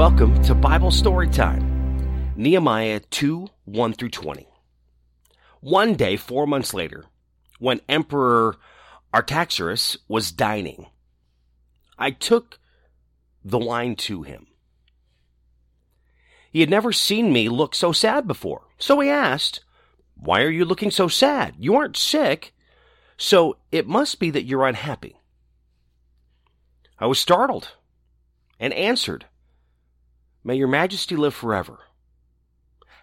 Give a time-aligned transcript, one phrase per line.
[0.00, 4.48] Welcome to Bible Story Time, Nehemiah 2 1 through 20.
[5.60, 7.04] One day, four months later,
[7.58, 8.56] when Emperor
[9.12, 10.86] Artaxerxes was dining,
[11.98, 12.58] I took
[13.44, 14.46] the wine to him.
[16.50, 19.62] He had never seen me look so sad before, so he asked,
[20.14, 21.56] Why are you looking so sad?
[21.58, 22.54] You aren't sick,
[23.18, 25.16] so it must be that you're unhappy.
[26.98, 27.72] I was startled
[28.58, 29.26] and answered,
[30.42, 31.80] May your majesty live forever.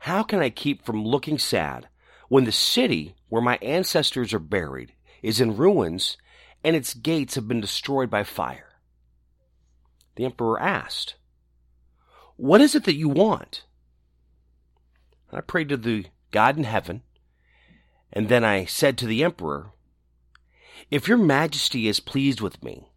[0.00, 1.88] How can I keep from looking sad
[2.28, 4.92] when the city where my ancestors are buried
[5.22, 6.16] is in ruins
[6.62, 8.74] and its gates have been destroyed by fire?
[10.16, 11.16] The emperor asked,
[12.36, 13.64] What is it that you want?
[15.32, 17.02] I prayed to the God in heaven,
[18.12, 19.72] and then I said to the emperor,
[20.90, 22.92] If your majesty is pleased with me,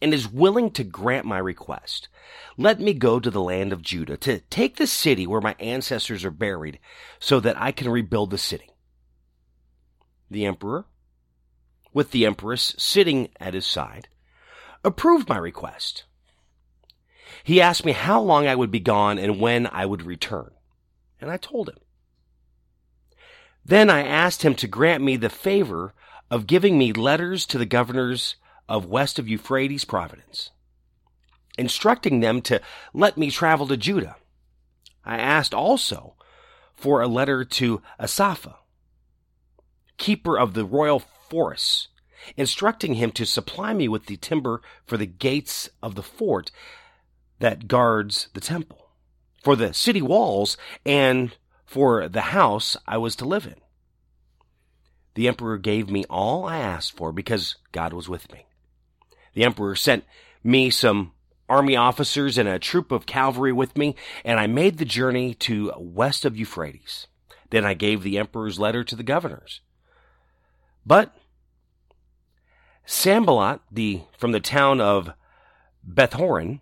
[0.00, 2.08] and is willing to grant my request.
[2.56, 6.24] Let me go to the land of Judah to take the city where my ancestors
[6.24, 6.78] are buried
[7.18, 8.70] so that I can rebuild the city.
[10.30, 10.86] The emperor,
[11.92, 14.08] with the empress sitting at his side,
[14.84, 16.04] approved my request.
[17.42, 20.50] He asked me how long I would be gone and when I would return,
[21.20, 21.78] and I told him.
[23.64, 25.94] Then I asked him to grant me the favor
[26.30, 28.36] of giving me letters to the governors
[28.68, 30.50] of west of Euphrates Providence,
[31.56, 32.60] instructing them to
[32.92, 34.16] let me travel to Judah.
[35.04, 36.14] I asked also
[36.74, 38.56] for a letter to Asapha,
[39.96, 41.88] keeper of the royal forests,
[42.36, 46.50] instructing him to supply me with the timber for the gates of the fort
[47.38, 48.90] that guards the temple,
[49.42, 53.56] for the city walls, and for the house I was to live in.
[55.14, 58.47] The emperor gave me all I asked for because God was with me.
[59.38, 60.04] The emperor sent
[60.42, 61.12] me some
[61.48, 65.72] army officers and a troop of cavalry with me, and I made the journey to
[65.78, 67.06] west of Euphrates.
[67.50, 69.60] Then I gave the emperor's letter to the governors.
[70.84, 71.16] But
[72.84, 75.12] Sanballat, the from the town of
[75.88, 76.58] Bethhoron,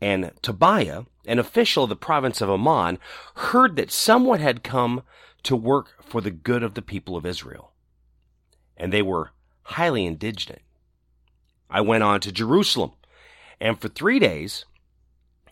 [0.00, 3.00] and Tobiah, an official of the province of Ammon,
[3.34, 5.02] heard that someone had come
[5.42, 7.72] to work for the good of the people of Israel.
[8.76, 10.62] And they were highly indignant.
[11.74, 12.92] I went on to Jerusalem,
[13.60, 14.64] and for three days,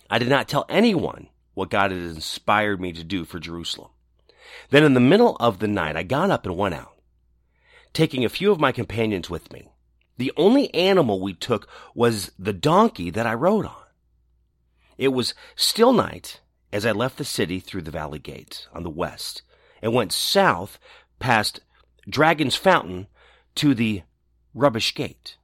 [0.08, 3.90] I did not tell anyone what God had inspired me to do for Jerusalem.
[4.70, 6.94] Then in the middle of the night, I got up and went out,
[7.92, 9.66] taking a few of my companions with me.
[10.16, 13.82] The only animal we took was the donkey that I rode on.
[14.98, 16.40] It was still night
[16.72, 19.42] as I left the city through the valley gate on the west
[19.82, 20.78] and went south
[21.18, 21.58] past
[22.08, 23.08] Dragon's Fountain
[23.56, 24.02] to the
[24.54, 25.36] rubbish gate.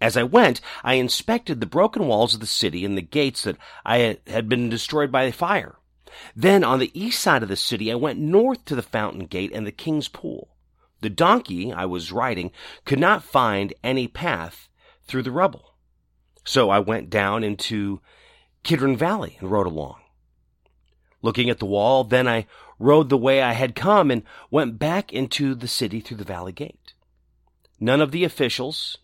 [0.00, 3.56] As I went, I inspected the broken walls of the city and the gates that
[3.84, 5.76] I had been destroyed by the fire.
[6.34, 9.52] Then on the east side of the city, I went north to the fountain gate
[9.52, 10.48] and the king's pool.
[11.00, 12.50] The donkey I was riding
[12.84, 14.68] could not find any path
[15.04, 15.74] through the rubble.
[16.44, 18.00] So I went down into
[18.62, 20.00] Kidron Valley and rode along.
[21.22, 22.46] Looking at the wall, then I
[22.78, 26.52] rode the way I had come and went back into the city through the valley
[26.52, 26.94] gate.
[27.80, 28.98] None of the officials,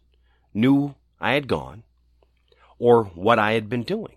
[0.55, 1.83] knew I had gone
[2.79, 4.17] or what I had been doing.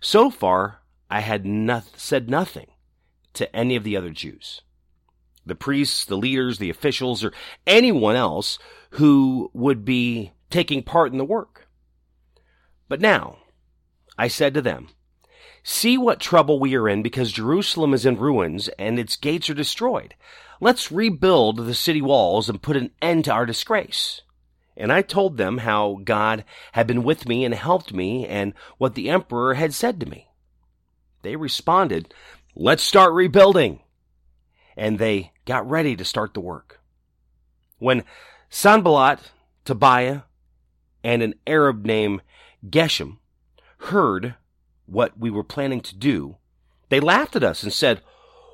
[0.00, 0.80] So far,
[1.10, 2.68] I had not, said nothing
[3.34, 4.62] to any of the other Jews.
[5.44, 7.32] The priests, the leaders, the officials, or
[7.66, 8.58] anyone else
[8.90, 11.68] who would be taking part in the work.
[12.88, 13.38] But now,
[14.18, 14.88] I said to them,
[15.62, 19.54] See what trouble we are in because Jerusalem is in ruins and its gates are
[19.54, 20.14] destroyed.
[20.60, 24.22] Let's rebuild the city walls and put an end to our disgrace.
[24.76, 28.94] And I told them how God had been with me and helped me and what
[28.94, 30.28] the emperor had said to me.
[31.22, 32.12] They responded,
[32.54, 33.80] let's start rebuilding.
[34.76, 36.80] And they got ready to start the work.
[37.78, 38.04] When
[38.50, 39.20] Sanballat,
[39.64, 40.22] Tobiah,
[41.02, 42.22] and an Arab named
[42.68, 43.18] Geshem
[43.78, 44.34] heard
[44.86, 46.36] what we were planning to do,
[46.88, 48.02] they laughed at us and said,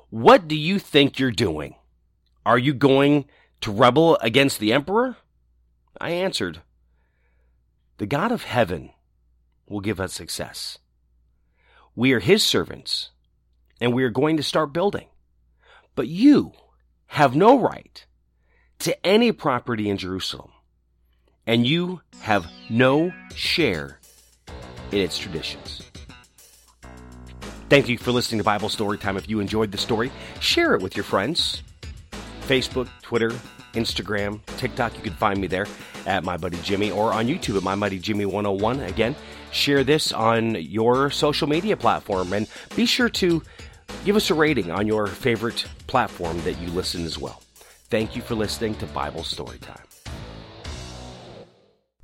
[0.09, 1.75] What do you think you're doing?
[2.45, 3.25] Are you going
[3.61, 5.17] to rebel against the emperor?
[6.03, 6.59] I answered,
[7.97, 8.89] The God of heaven
[9.69, 10.77] will give us success.
[11.95, 13.11] We are his servants,
[13.79, 15.07] and we are going to start building.
[15.95, 16.51] But you
[17.07, 18.05] have no right
[18.79, 20.51] to any property in Jerusalem,
[21.47, 24.01] and you have no share
[24.91, 25.83] in its traditions.
[27.69, 29.15] Thank you for listening to Bible Story Time.
[29.15, 30.11] If you enjoyed the story,
[30.41, 31.63] share it with your friends.
[32.41, 33.31] Facebook, Twitter,
[33.73, 34.95] Instagram, TikTok.
[34.95, 35.67] You can find me there
[36.05, 38.79] at My Buddy Jimmy or on YouTube at My Buddy Jimmy 101.
[38.81, 39.15] Again,
[39.51, 43.43] share this on your social media platform and be sure to
[44.05, 47.41] give us a rating on your favorite platform that you listen as well.
[47.89, 50.02] Thank you for listening to Bible Storytime.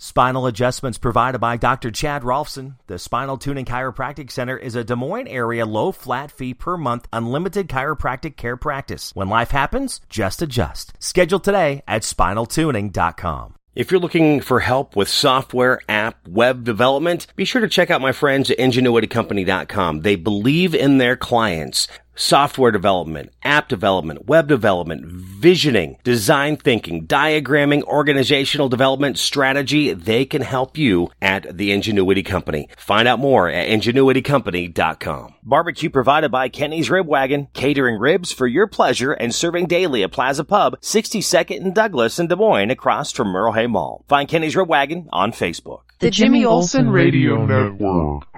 [0.01, 1.91] Spinal adjustments provided by Dr.
[1.91, 2.75] Chad Rolfson.
[2.87, 7.05] The Spinal Tuning Chiropractic Center is a Des Moines area low flat fee per month
[7.11, 9.11] unlimited chiropractic care practice.
[9.13, 10.93] When life happens, just adjust.
[10.99, 13.55] Schedule today at spinaltuning.com.
[13.75, 17.99] If you're looking for help with software, app, web development, be sure to check out
[17.99, 20.01] my friends at ingenuitycompany.com.
[20.01, 27.81] They believe in their clients software development, app development, web development, visioning, design thinking, diagramming,
[27.83, 32.67] organizational development, strategy, they can help you at the Ingenuity Company.
[32.77, 35.35] Find out more at ingenuitycompany.com.
[35.43, 40.11] Barbecue provided by Kenny's Rib Wagon, catering ribs for your pleasure and serving daily at
[40.11, 44.03] Plaza Pub, 62nd and Douglas in Des Moines across from Merle Hay Mall.
[44.09, 45.81] Find Kenny's Rib Wagon on Facebook.
[45.99, 48.28] The Jimmy Olsen Radio Network.